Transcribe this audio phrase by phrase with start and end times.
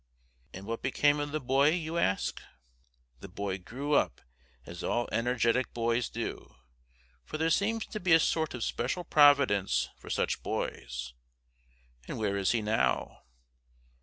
[0.51, 1.69] And what became of the boy?
[1.73, 2.41] you ask.
[3.19, 4.19] The boy grew up
[4.65, 6.55] as all energetic boys do;
[7.23, 11.13] for there seems to be a sort of special providence for such boys.
[12.07, 13.21] And where is he now?